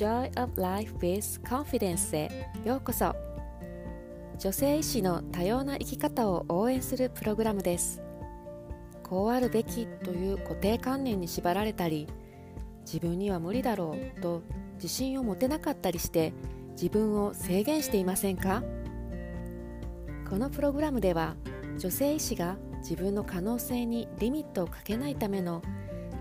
[0.00, 3.14] Joy of Life with Confidence へようこそ。
[4.38, 8.00] 女性医師の多様な生き方を応援するプログラムです。
[9.02, 12.06] こうあるべきという固定観念に縛られたり
[12.86, 14.40] 自分には無理だろうと
[14.76, 16.32] 自信を持てなかったりして
[16.70, 18.62] 自分を制限していませんか？
[20.30, 21.36] このプログラムでは
[21.78, 25.60] 女性医師が自分の可能性にリミットをかけないための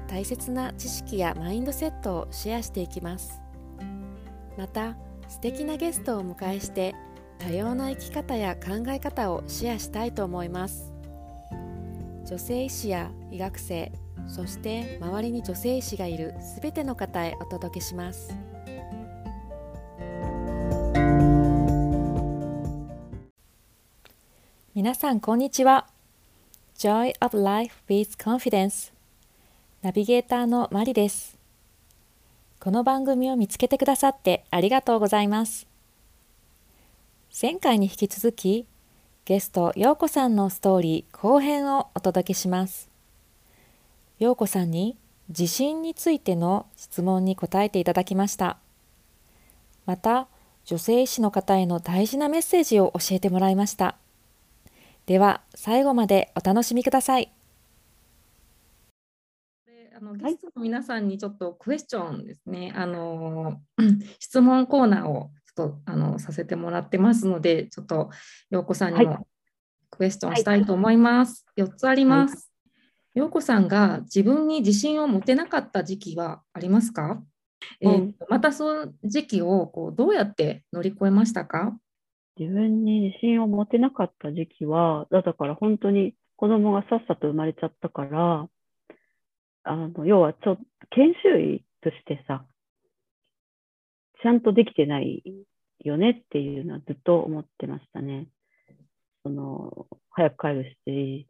[0.10, 3.40] 大切な知識やマインドセットをシェアしていきます。
[4.58, 6.96] また素敵なゲストをお迎えして
[7.38, 10.94] 多様な生き方や考え方をシェアしたいと思います。
[12.26, 13.92] 女性医師や医学生
[14.28, 18.36] そして周りに女性医師がいるすべての方へお届けします。
[24.76, 25.88] 皆さんこんにちは。
[26.78, 28.94] Joy of Life with Confidence
[29.82, 31.39] ナビゲーターのマリです。
[32.62, 35.66] この番組を見つけてくださってありがとうございます。
[37.42, 38.66] 前回に引き続き、
[39.24, 42.90] ゲスト、ようこさんのストーリー後編をお届けします。
[44.20, 44.98] ようこさんに
[45.30, 48.58] 自信についての質問に答えていただきました。
[49.86, 50.28] また、
[50.66, 53.96] 女性医師の方への大事なメッセージを教えてもらいました。
[55.06, 57.32] では、最後までお楽しみください。
[60.02, 63.60] あのゲストの皆さんにちょっとクエスチョンですね、あの
[64.20, 68.10] 質問コーナーをちょっとあのさせてもらってますので、ちょっと
[68.50, 69.28] 陽子さんにも
[69.90, 71.46] クエスチョンしたいと思います。
[71.58, 72.50] はい、4つあります。
[73.14, 77.22] 陽、は、子、い、さんが自分に自信を持てなかった時期はありますか、
[77.82, 81.78] うん、えー、またその時期をこうどうやって乗り越えましたか？
[82.38, 88.48] 自分に自信を持てなかった時期は、だから本当に子供がさっさと生まれちゃったから、
[89.64, 90.58] あの、要はちょ、
[90.92, 92.46] 研修医としてさ、
[94.22, 95.24] ちゃんとできてない
[95.80, 98.28] よねっていうのはずっと思ってましたね。
[99.24, 101.28] その、早く帰るし、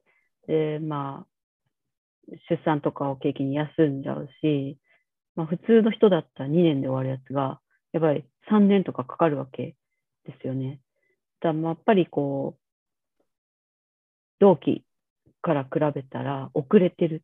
[0.47, 1.39] で、まあ、
[2.49, 4.77] 出産とかを契機に休んじゃうし、
[5.35, 7.59] まあ普通の人だったら2年で終わるやつが、
[7.91, 9.75] やっぱり3年とかかかるわけ
[10.25, 10.79] ですよね。
[11.41, 12.61] だやっぱりこう、
[14.39, 14.83] 同期
[15.41, 17.23] から比べたら遅れてる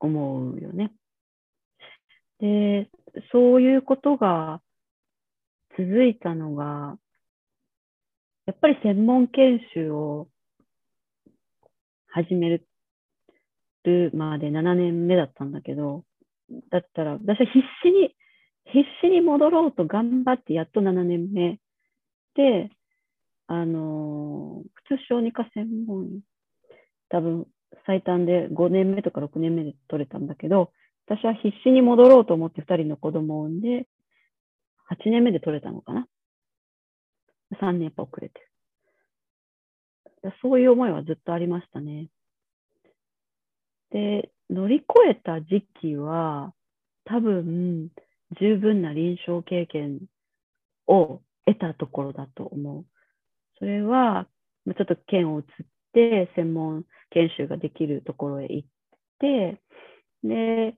[0.00, 0.92] 思うよね。
[2.40, 2.90] で、
[3.32, 4.60] そういうことが
[5.78, 6.98] 続いたのが、
[8.46, 10.28] やっぱり専門研修を
[12.08, 12.66] 始める
[14.14, 16.04] まで7年目だったんだけど、
[16.70, 18.14] だったら、私は必死に、
[18.66, 21.58] 必死に戻ろうと頑張ってやっと7年目
[22.34, 22.70] で、
[23.46, 26.20] あの、普通小児科専門医、
[27.08, 27.46] 多分
[27.86, 30.72] 最短で5年目とか6年目で取れたんだけど、
[31.06, 33.86] 私は必死に戻ろうと思って2人の子供を産んで、
[34.90, 36.06] 8年目で取れたのかな。
[37.60, 38.40] 3年やっぱ遅れて
[40.24, 40.32] る。
[40.42, 42.08] そういう思いはずっとありましたね。
[43.90, 46.52] で、乗り越えた時期は、
[47.04, 47.90] 多分、
[48.40, 50.00] 十分な臨床経験
[50.88, 52.84] を得たところだと思う。
[53.58, 54.26] それは、
[54.66, 55.46] ちょっと剣を移っ
[55.92, 58.68] て専門研修ができるところへ行っ
[59.18, 59.60] て、
[60.22, 60.76] で、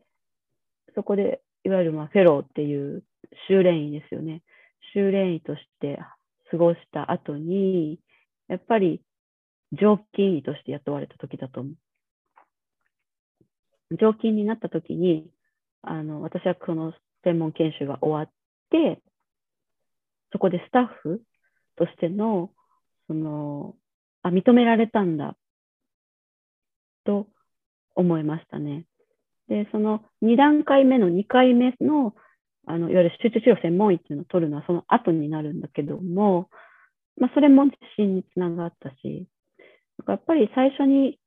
[0.95, 3.03] そこで、いわゆるまあフェローっていう
[3.49, 4.43] 修練医ですよね。
[4.95, 5.99] 修練医として
[6.51, 7.99] 過ごした後に、
[8.49, 9.03] やっぱり
[9.73, 11.75] 常勤医として雇われた時だと思う。
[14.01, 15.31] 常勤になった時に、
[15.83, 16.93] あの、私はこの
[17.25, 18.33] 専門研修が終わっ
[18.71, 19.03] て、
[20.33, 21.23] そこでスタッフ
[21.77, 22.51] としての、
[23.07, 23.75] その、
[24.23, 25.37] あ、認められたんだ
[27.09, 27.27] と
[27.95, 28.85] 思いましたね。
[29.49, 32.15] で、その2段階目の2回目の、
[32.67, 35.97] あの、いわゆる集中治療専門医っていうのを取るのはその後になるんだけど。
[35.97, 36.51] も、
[37.17, 39.27] まあ、それも自信につながったし、
[40.07, 41.19] やっぱり最初に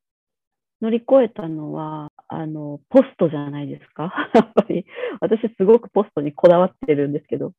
[0.83, 4.13] 乗り越えたのは、あの、ポストじゃないですか。
[4.33, 4.85] やっぱり、
[5.19, 7.53] 私すごくポストにこだわってるんですけど、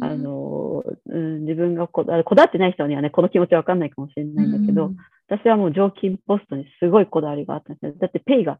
[0.00, 4.92] あの、うん、自分がこだこだわってない人にはね、この気持ちわかんないかもしれないんだけど、
[5.28, 7.94] 私はもう常勤ポストにすごいこだわりがあったんですよ。
[7.98, 8.58] だってペイが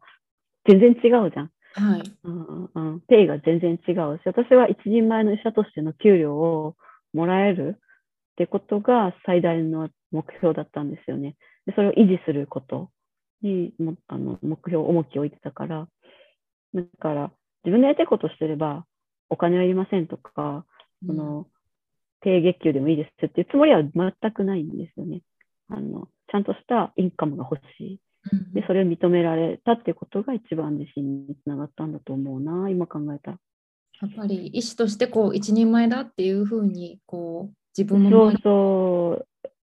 [0.67, 1.51] 全然違うじゃん。
[1.73, 2.03] はい。
[2.23, 6.75] うんうん、ペイが全然違うし、私は一人前の医者としての給料を
[7.13, 7.79] もらえるっ
[8.35, 11.35] てことが最大の目標だったんですよね。
[11.65, 12.89] でそれを維持すること
[13.41, 15.87] にもあの目標、重きを置いてたから、
[16.73, 17.31] だから
[17.63, 18.85] 自分でやりたいことしてれば
[19.29, 20.65] お金はいりませんとか、
[21.05, 21.47] その
[22.21, 25.21] 低月給でもいいですっていうつもりは全くないんですよね。
[25.69, 27.99] あのちゃんとしたインカムが欲しい。
[28.53, 33.37] で、それを認められたってことが一番自信につながったんだと思うな、今考えたら。
[34.01, 39.27] やっぱり医師としてこう一人前だっていうふうにこう自分もそうそう。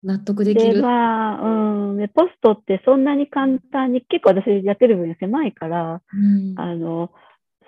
[0.03, 0.81] 納得できで、る。
[0.81, 1.97] まあ、うん。
[1.97, 7.11] で、ポストってそんなに簡単に、結構私やってる分野狭いから、うんあの、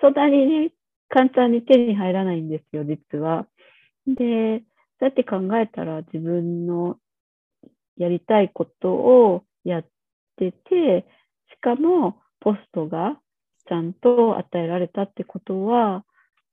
[0.00, 0.72] そんなにね、
[1.08, 3.46] 簡単に手に入らないんですよ、実は。
[4.06, 4.60] で、
[5.00, 6.98] そうやって考えたら自分の
[8.00, 9.86] やりたいことをやっ
[10.36, 11.06] てて、
[11.52, 13.20] しかもポストが
[13.68, 16.04] ちゃんと与えられたってことは、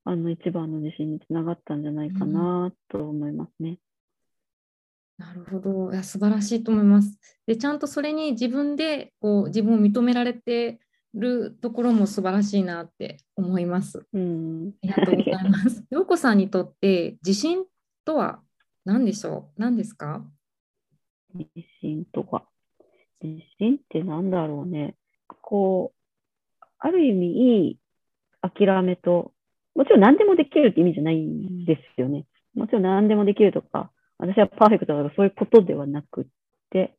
[0.04, 3.78] あの、一番の自信につながったんじゃないかなと思いますね。
[5.18, 5.92] なるほど。
[5.92, 7.18] いや、素晴らしいと思います。
[7.48, 10.80] で、ちゃんとそれに自分でこう自分を認められて
[11.14, 14.06] るところも素晴らしいなって思います。
[14.14, 14.74] うん。
[14.84, 15.84] ありがとうございます。
[15.90, 17.66] 陽子さんにとって自信
[18.06, 18.42] とは
[18.86, 19.62] 何でしょう？
[19.62, 20.24] 何ですか？
[21.38, 22.44] 自信とか。
[23.22, 24.95] 自信ってなんだろうね。
[25.42, 27.80] こう、ある意味いい
[28.42, 29.31] 諦めと、
[29.75, 32.25] もちろん何でもできるって意味じゃないんですよね。
[32.56, 36.25] もちろん何でもできるとか、私はパーフェクトだとかそういうことではなくっ
[36.72, 36.95] て、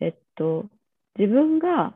[0.00, 0.66] えっと、
[1.18, 1.94] 自分が、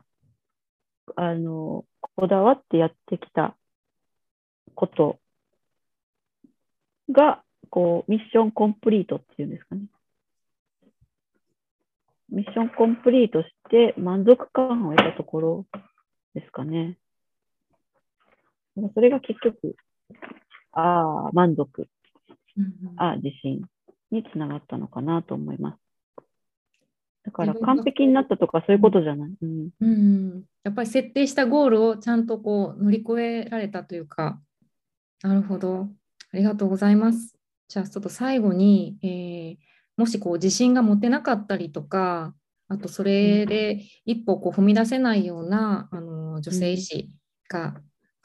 [1.15, 3.55] あの、こだわってやってきた
[4.73, 5.19] こと
[7.11, 9.85] が、こう、ミッションコンプリートっていうんですかね。
[12.29, 15.65] ミッションコンプリートして満足感を得たところ
[16.33, 16.97] ですかね。
[18.93, 19.75] それが結局、
[20.73, 21.87] ああ、満足、
[22.97, 23.61] ああ、自信
[24.11, 25.77] につながったのかなと思います。
[27.23, 29.31] だから完璧になったとかそういうことじゃない。
[29.41, 34.39] うん、うん、やっぱり設定したゴールをちゃんとこう乗り越えられたというか、
[35.23, 35.87] なるほど。
[36.33, 37.35] ありがとうございます。
[37.67, 42.33] じゃあちょっと最後に、えーもしこう自信が持てなかったりとか、
[42.67, 47.09] あとそれで一歩こう踏み出せないようなあの女性医師
[47.49, 47.75] が、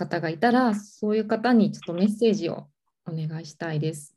[0.00, 2.68] 方がいたら、そういう方にちょっとメッセージを
[3.06, 4.16] お願いしたいです。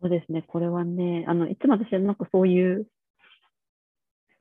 [0.00, 0.42] そうですね。
[0.42, 2.86] これはね、あの、いつも私はなんかそういう、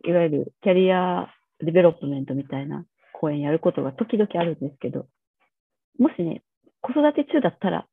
[0.06, 5.08] いわゆる career development みたいな講演やることが時々あるんですけど、
[6.00, 6.44] もしね、
[6.82, 7.88] 子育て中だったら、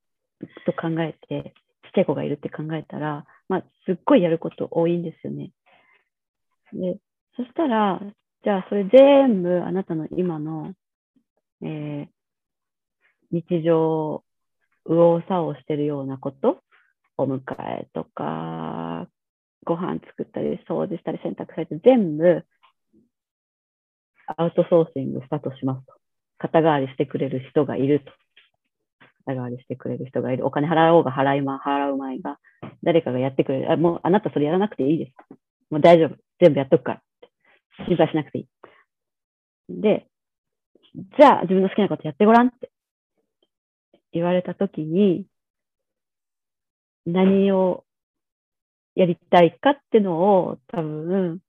[0.66, 1.54] と考えて、
[1.94, 5.50] ちっちゃい子がいるって考えたら、まあ、すっごいやること多いんですよね。
[6.72, 6.98] で、
[7.36, 8.00] そしたら、
[8.44, 10.72] じゃあそれ全部あなたの今の、
[11.62, 12.22] えー
[13.32, 14.22] 日常、
[14.84, 16.62] 右往左往してるようなこと、
[17.16, 19.08] お迎えとか、
[19.64, 22.44] ご飯作ったり、掃除したり、洗濯されて、全部、
[24.36, 25.94] アウトソーシングしたとしますと。
[26.38, 28.12] 肩代わりしてくれる人がいると。
[29.26, 30.46] 代わりしてくれる人がいる。
[30.46, 32.38] お金払おうが払いま、払う前が、
[32.82, 33.72] 誰かがやってくれる。
[33.72, 35.12] あもう、あなたそれやらなくていいです。
[35.70, 36.16] もう大丈夫。
[36.40, 37.02] 全部やっとくから。
[37.86, 38.46] 心配しなくていい。
[39.68, 40.06] で、
[40.94, 42.70] じゃあ自分の好きなことやってごらんって
[44.12, 45.26] 言われたときに、
[47.06, 47.84] 何を
[48.94, 51.40] やりたいかってのを多分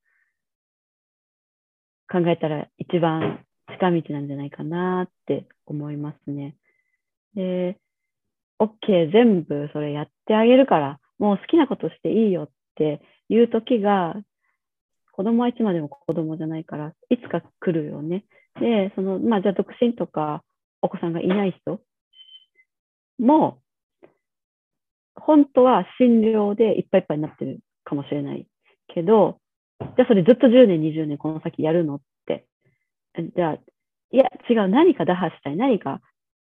[2.09, 6.55] 考えたら一番近道なんじゃないかなって思いますね。
[7.35, 7.77] で、
[8.59, 14.15] OK、全部それやってあげるから、もう好きなことしていいよっていう時が、
[15.11, 18.25] 子供はいつまでも子供じゃないから、いつか来るよね。
[18.59, 20.43] で、その、まあじゃあ独身とか
[20.81, 21.81] お子さんがいない人
[23.19, 23.59] も、
[25.15, 28.47] 本当は診療でいっぱいいっぱいになってるかもしれない
[28.93, 29.39] けど、
[29.79, 32.45] じゃあそれずっと10年、20年この先やるのって。
[33.35, 36.01] じゃあ、いや、違う、何か打破したい、何か、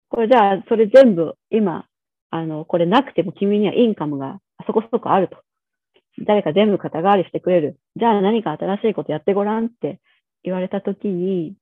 [0.08, 1.86] これじゃあ、それ全部今、
[2.30, 5.36] あの、これなくても君にはインカムがあそこそこあると。
[6.26, 7.78] 誰か全部肩代わりしてくれる。
[7.96, 10.00] じゃあ何か新しいことやってごらんって
[10.42, 11.54] 言われたときに、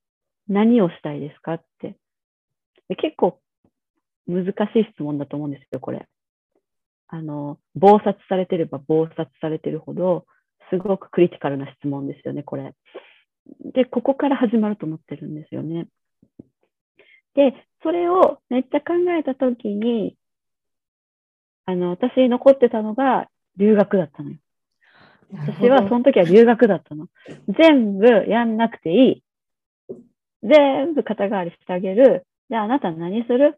[0.49, 1.97] 何をしたいですかって。
[2.89, 3.41] で結構
[4.29, 4.51] 難し
[4.81, 6.07] い質問だと思うんですよ、これ。
[7.09, 10.27] あの、暴殺されてれば暴殺されてるほど、
[10.71, 12.75] すごくクリティカルな質問ですよね、これ。
[13.73, 15.87] で、ここから始まると思ってるんですよね。
[17.35, 17.55] で、
[17.87, 20.17] それをめっちゃ考えたときに、
[21.67, 24.39] あの、私に残ってたのが留学だったのよ。
[25.31, 27.07] 私はその時は留学だったの。
[27.57, 29.23] 全部やんなくていい。
[30.43, 32.27] 全部肩代わりしてあげる。
[32.51, 33.57] じゃああなた何する？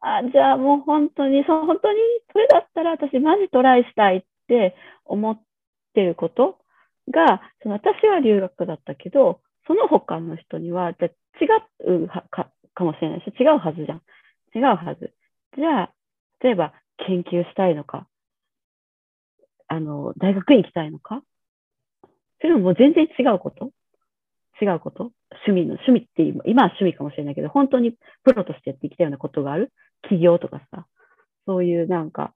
[0.00, 1.98] あ、じゃあもう本当に、そう、本当に、
[2.32, 5.40] それだったら私マジトライしたいって思っ
[5.94, 6.58] てること
[7.08, 14.02] が、その私は留学だったけど、その他の人には、じゃあ違うはかかもしれないし、違うはずじゃん。
[14.56, 15.12] 違うはず。
[15.56, 15.92] じゃあ、
[16.40, 16.72] 例えば
[17.06, 18.06] 研究したいのか、
[19.68, 21.22] あの、大学院行きたいのか
[22.40, 23.70] それも全然違うこと？
[24.62, 25.12] 違うこと？
[25.46, 29.72] 趣味の、趣味って今今は趣味かもしれないけど、本当にプロとしてやってきたようなことがある？
[30.08, 30.86] 起業とかさ、
[31.46, 32.32] そういうなんか、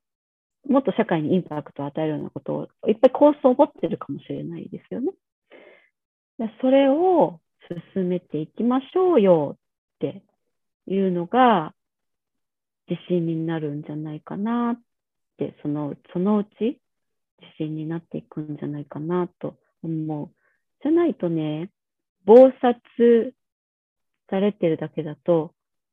[0.69, 5.13] もっと社会にインパクトを与えるようなことをいっぱい構想を持ってるかもしれないですよね。
[6.61, 7.41] それを
[7.95, 9.59] 進めていきましょうよっ
[9.99, 10.23] て
[10.87, 11.75] いうのが
[12.89, 14.81] 自信になるんじゃないかなっ
[15.39, 16.81] て、そのそのうち
[17.41, 20.31] 自信になっていくんじゃないかなと思う。
[20.83, 21.71] じゃないとね、
[22.25, 23.35] 暴殺
[24.31, 25.53] されてるだけだと、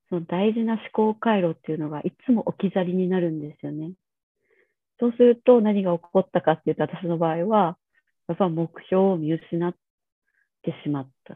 [0.09, 3.91] その大事な思考回路っていうのがいつも置き去りになるんですよね。
[4.99, 7.77] そうすると何が起こったかっていうと、私の場合は、
[8.27, 9.73] やっぱ目標を見失っ
[10.61, 11.35] てしまった。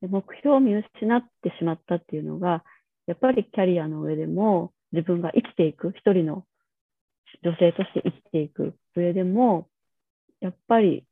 [0.00, 2.64] で目標を見失ってしまったっていうのが、
[3.06, 6.44] やっぱりキャリアの上でも自分が生きていく、一人の
[7.42, 9.68] 女性として生きていく上でも、
[10.40, 11.04] やっぱり、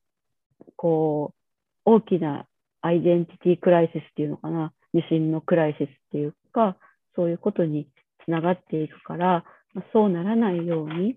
[0.76, 1.40] こう、
[1.84, 2.46] 大きな
[2.82, 6.76] アイデンティティクライシスっていうのかな、自信のクライシスっていうか、
[7.16, 7.88] そういうことに
[8.24, 9.44] つながっていくから、
[9.74, 11.16] まあそうならないように、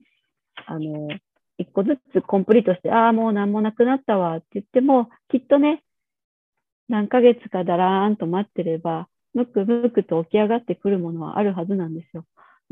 [0.66, 1.10] あの、
[1.58, 5.84] 一個ずつコンプリートして、ああ、もう何もなくなったわって言っても、きっとね、
[6.88, 12.26] 何ヶ月かだらーんと待ってれば、むくむくと起き上がってくるものはあるはずなんですよ。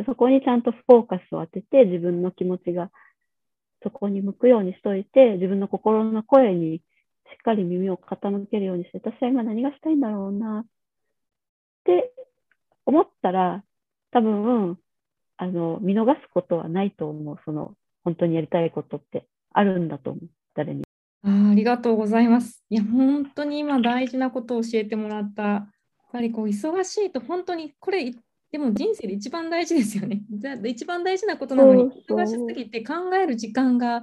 [0.06, 2.90] そこにちゃんとフォーカスを当てて、自分の気持ちが
[3.84, 6.82] そこに向くようにしといて、自分の心の声にし
[7.34, 10.66] っかり耳を傾けるようにして、私は今何がしたいんだろうなっ
[11.84, 12.14] て
[12.86, 13.64] 思ったら、
[14.12, 14.78] 多分、
[15.38, 17.38] あの、見逃すことはないと思う。
[17.46, 20.30] その、本当にやりたいことってあるんだと思う。
[20.56, 20.84] 誰に。
[21.24, 22.64] あありがとうございます。
[22.70, 25.68] いや、本当に今大事なことを教えてもらった。
[26.12, 28.14] やっぱりこう忙しいと本当にこれ
[28.52, 30.24] でも人生で一番大事ですよね。
[30.30, 34.02] だ一番大事なことなのに忙しすぎて考える時間が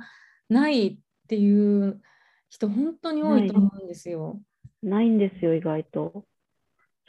[0.49, 0.99] ないっ
[1.29, 2.01] ていう
[2.49, 4.41] 人本当に多いと思うんですよ。
[4.83, 6.25] ないんですよ、意外と。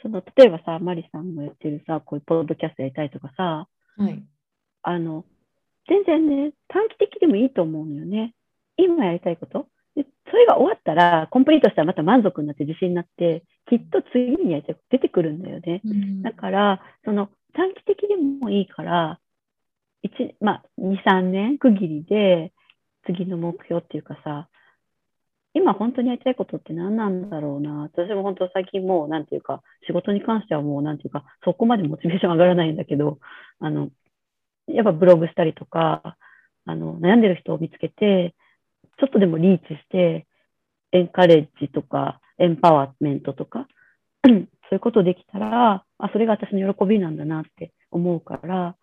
[0.02, 4.22] その、例えばさ、マリさんもやってるさ、こういうポッドキャストやりたいとかさ、はい。
[4.82, 5.24] あの、
[5.88, 8.34] 全然ね、短期的でもいいと思うのよね。
[8.76, 9.68] 今やりたいこと。
[10.30, 15.80] でそれが終わったら、コンプリートしたらまた満足になって自信になって、きっと次にやりたいこと出てくるんだよね。
[15.84, 19.18] うんだから、その短期的でもいいから、
[20.02, 22.52] 一まあ、2、3年区切りで
[23.06, 24.48] 次の目標っていうかさ、
[25.52, 27.82] 今本当にやりたいことって何なんだろうな。
[27.82, 33.18] 私も本当最近もう、なんていうか、仕事に関してはもう、なんていうか、そこまでモチベーション上がらないんだけど、
[33.58, 33.90] あの、
[34.68, 36.16] やっぱブログしたりとか、
[36.66, 38.34] あの、悩んでる人を見つけて、
[39.00, 40.26] ちょっとでもリーチして、
[40.92, 43.66] エンカレッジとか、エンパワーメントとか、
[44.24, 44.34] そう
[44.74, 48.76] いうことできたら、あ、それが私の喜びなんだなって思うから、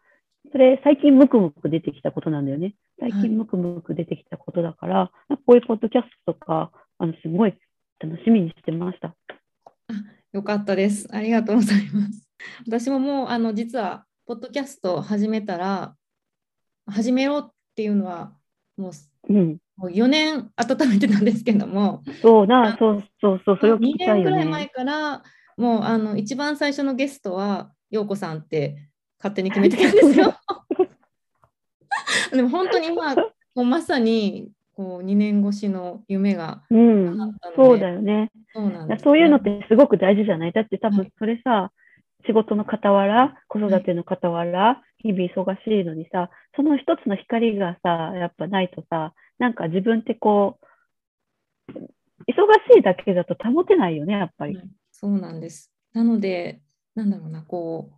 [0.51, 2.75] それ最近ムクムク出てきたことなんだよね。
[2.99, 7.53] 最はい近ムクムク出てきたことだから、こういうポッドキャストとか、あの、すごい
[7.99, 9.15] 楽しみにしてました。
[10.31, 11.07] よかったです。
[11.11, 12.27] ありがとうございます。
[12.65, 15.95] 私ももう、あの、実は、ポッドキャスト始めたら、
[16.85, 18.33] 始めようっていうのは、
[18.77, 19.57] もう、うん。
[19.77, 24.69] もう4年温めてたんですけども、そうな、そうそうそう、それを聞2きたいよ年ぐらい前ね。
[24.69, 25.23] から、
[25.55, 28.75] もう、あの、一番最初のゲストは、陽子さんって
[29.19, 30.33] 勝手に決めてたんですよ。
[32.33, 33.23] でも本当に今、も
[33.55, 37.17] うまさに、こう、2年越しの夢がうん
[37.55, 38.31] そうだよね。
[38.53, 40.51] そうなんです、そういうのってすごく大事じゃない？
[40.51, 41.71] だって多分はいそれさ、
[42.25, 51.75] 仕事の傍ら、子育ての傍ら、日々忙しいのにさ、その一つの光がさ、やっぱないとさ、なんか自分ってこう、忙
[52.73, 54.55] しいだけだと保てないよね、やっぱり。
[54.55, 55.71] はいそうなんです。
[55.93, 56.59] なので、
[56.95, 57.91] なんだろうな、こ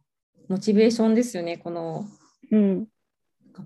[0.49, 2.05] う、モチベーションですよね、この
[2.51, 2.87] うん、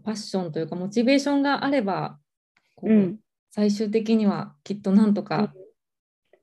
[0.03, 2.19] パッションというか、モチベーションがあれば、
[2.75, 5.51] こううん、最終的にはきっとなんとか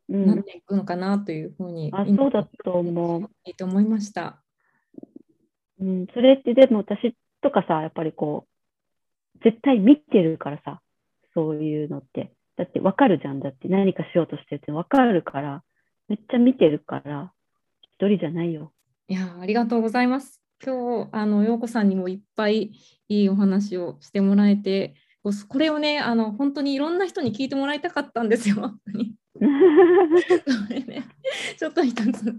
[0.09, 0.17] う。
[0.17, 3.31] なっていくのかなというふうに、あ、今そうだと思う。
[3.45, 4.43] いいと思いました。
[5.79, 8.49] うん、それってでも私とかさ、やっぱりこ
[9.37, 10.83] う、絶対見てるからさ、
[11.35, 12.33] そういうのって。
[12.57, 13.41] だってわかるじゃん。
[13.41, 15.63] だって何かしようとしてるってわかるから、
[16.09, 17.33] めっちゃ見てるから、
[17.95, 18.73] 一人じゃないよ。
[19.09, 20.43] いやー、ありがとうございます。
[20.65, 22.73] 今日、あの、陽子さんにもいっぱい
[23.09, 24.95] いいお話をしてもらえて、
[25.49, 28.57] これをね、あの、本当にいろんな人に聞いてもらいたかったんですよ。
[28.57, 31.05] 本当に ね、
[31.59, 32.37] ちょっと一つ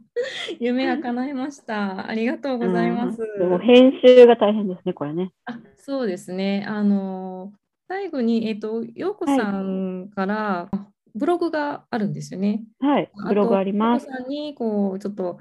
[0.59, 2.07] 夢が叶いました。
[2.07, 3.19] ありがとうございます。
[3.61, 5.31] 編集が大変ですね、これね。
[5.45, 6.65] あそうですね。
[6.67, 7.53] あの
[7.91, 10.69] 最後に、えっ、と、陽子さんから、
[11.13, 12.63] ブログがあるんですよね。
[12.79, 14.05] はい、ブログあります。
[14.05, 15.39] さんにこうちょっと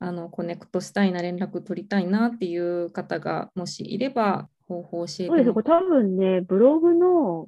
[0.00, 7.46] あのコネクトしたいな、連絡取りたいなっていう方がもしいれば、方法を教えてそうですこれ多分ね、ブログの、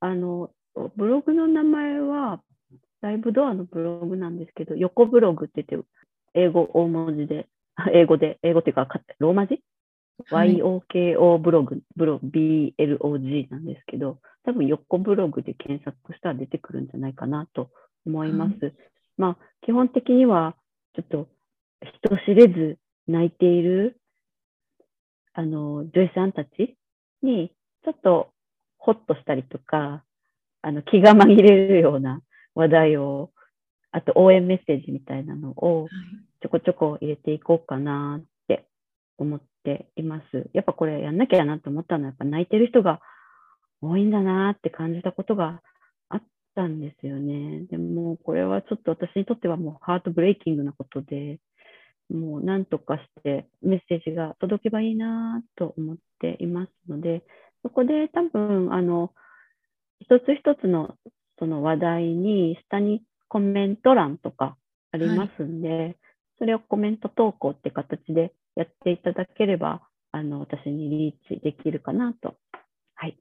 [0.00, 0.50] あの、
[0.96, 2.42] ブログの名前は、
[3.00, 5.88] ライブドアのブログなんですけど、横ブログって言って、
[6.34, 7.46] 英語大文字で、
[7.94, 8.88] 英語で、英語っていうか、
[9.20, 9.62] ローマ字、
[10.30, 17.70] はい、?YOKO ブログ、ブログ、BLOG なんですけど、多分横ブログで検索したら出てくるんじゃないかなと
[18.06, 18.64] 思います。
[18.64, 18.74] はい、
[19.18, 20.56] まあ、基本的には、
[20.94, 21.28] ちょっと
[21.82, 24.00] 人知れず泣いている、
[25.34, 26.76] あの、女優さんたち
[27.22, 27.52] に、
[27.84, 28.30] ちょっと
[28.78, 30.02] ホッとしたりとか、
[30.62, 32.22] あの、気が紛れるような
[32.54, 33.30] 話題を、
[33.92, 35.88] あと応援メッセージみたいなのを
[36.42, 38.66] ちょこちょこ入れていこうかなって
[39.18, 39.46] 思って
[39.96, 40.50] います。
[40.52, 43.00] やっぱこれやんなきゃなと思ったのは、やっぱ泣いてる人が
[43.80, 45.60] 多いんだなって感じたことが
[46.08, 46.22] あっ
[46.54, 47.64] たんですよね。
[47.70, 51.38] でもこれはちょっと私にとってはもうハートブレイキングなことで、
[52.10, 57.22] もう何とかしてメッセージが届けばいいなと思っていますので、
[57.62, 59.12] そこで多分、あの、
[60.00, 60.94] 一つ一つの
[61.38, 64.56] その話題に下にコメント欄とか
[64.92, 65.96] ありますんで、はい、
[66.38, 69.82] それをコメント投稿って形でやっていただければ、
[70.12, 72.36] あの、私にリーチできるかなと、
[72.94, 73.18] はい、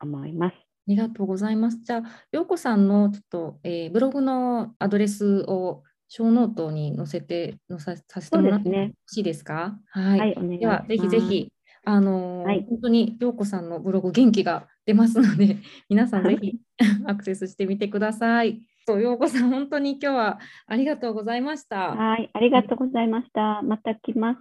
[0.00, 0.54] 思います。
[0.54, 0.56] あ
[0.88, 1.78] りがとうございます。
[1.84, 2.02] じゃあ、
[2.32, 11.52] ようこさんのちょっと、えー、ブログのアドレスをショーノートに載せて、載ささせてもらってよろしいですか、はい、はい、では、ぜひぜひ、
[11.84, 15.58] あのーはい、本当にようこさんのブログ元気が出ますので、
[15.90, 16.58] 皆さんぜひ
[17.06, 18.62] アクセスしてみてください。
[18.88, 21.90] そう、ようこさん、本当に今日はありがとうございました。
[21.90, 23.60] はい、ありがとうございました。
[23.60, 24.40] また来ます。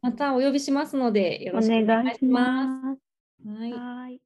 [0.00, 2.94] またお呼びしますので、よろしくお願いしま
[3.44, 3.48] す。
[3.48, 3.72] はい。
[3.72, 4.20] はい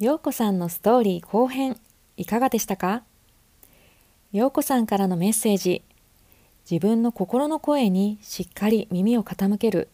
[0.00, 1.76] ようこさんのストーリー後編
[2.16, 3.04] いかがでしたか？
[4.32, 5.82] ようこさんからのメッセージ
[6.68, 9.88] 自分の心の声にしっかり耳を傾ける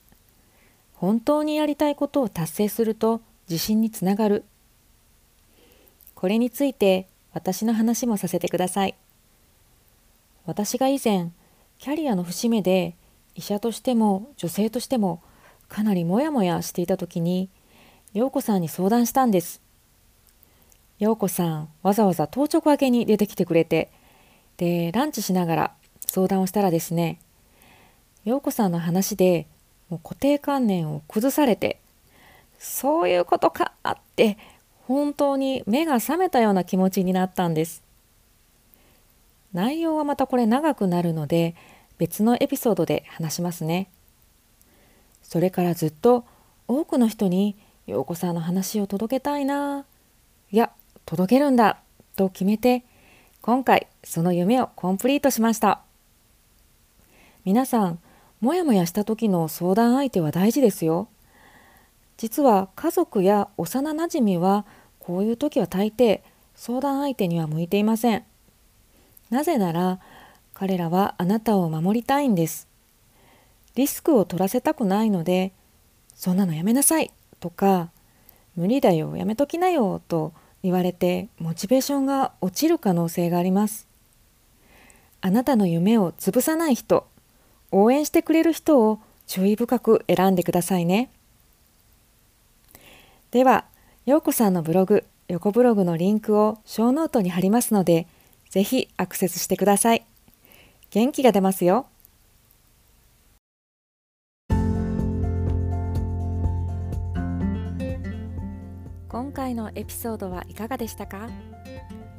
[0.94, 4.44] 本当にやりたいことを達成すると自信につながる
[6.25, 8.95] これについて私の話もさせてください。
[10.47, 11.33] 私が以前
[11.76, 12.97] キャリアの節目で
[13.35, 15.22] 医者としても女性としても
[15.68, 17.51] かなりモヤモヤしていた時に
[18.14, 19.61] 陽子さんに相談したんです。
[20.99, 23.90] 陽子さんわざわざ当直明けに出てきてくれて
[24.57, 25.75] でランチしながら
[26.07, 27.20] 相談をしたらですね
[28.25, 29.46] 陽子さんの話で
[29.90, 31.83] もう固定観念を崩されて
[32.59, 34.38] そういうことかって
[34.87, 37.83] 本当に目が覚めたような気持ちになったんです。
[39.53, 41.55] 内容はまたこれ長くなるので
[41.97, 43.88] 別のエピソードで話しますね。
[45.23, 46.25] それからずっと
[46.68, 49.85] 多くの人に陽子さんの話を届けたいな
[50.51, 50.70] いや
[51.07, 51.79] 届けるんだ
[52.16, 52.85] と決めて
[53.42, 55.81] 今回その夢をコンプリートしました。
[57.44, 57.99] 皆さん
[58.40, 61.09] もやもやした時の相談相手は大事ですよ。
[62.16, 64.64] 実は家族や幼なじみは
[64.98, 66.20] こういう時は大抵
[66.55, 68.24] 相談相手には向いていません
[69.31, 70.00] なぜなら
[70.53, 72.68] 彼らはあなたを守りたいんです
[73.74, 75.53] リスクを取らせたくないので
[76.14, 77.90] そんなのやめなさいとか
[78.57, 80.33] 無理だよやめときなよと
[80.64, 83.87] 言われてモチベーションが落ちる可能性があります。
[85.20, 87.07] あなたの夢を潰さない人、
[87.70, 91.11] 応援してくれる人を注意深く選んでくださいね。
[93.35, 93.64] では、
[94.07, 98.07] ようこさんのブログ、横ブログのリンクをショーノートに貼りますので、
[98.49, 100.07] ぜひアクセスしてください。
[100.90, 101.88] 元気が出ますよ。
[109.09, 111.29] 今回のエピソードはいかがでしたか？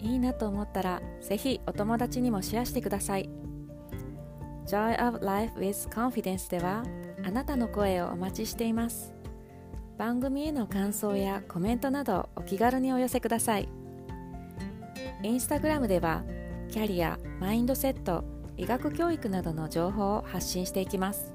[0.01, 3.29] いいなと思ったらぜひお友達にもシェアしてください
[4.67, 6.83] Joy of Life with Confidence では
[7.25, 9.14] あなたの声をお待ちしています
[9.97, 13.69] 番組への感想やコメントなどお気軽にお寄せください
[15.23, 16.23] インスタグラムでは
[16.69, 18.23] キャリア、マインドセット、
[18.57, 21.31] 医学教育などの情報を発信していきます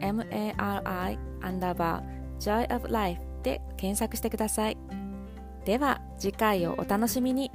[0.00, 4.76] MARI アンダーバー Joy of Life で検索してください。
[5.64, 7.50] では次回をお楽しみに。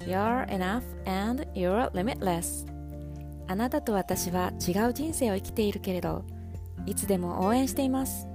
[0.00, 2.66] You're enough and you're limitless.
[3.46, 6.24] あなたと私は違う人生を生きているけれど、
[6.86, 8.26] いつでも応援しています。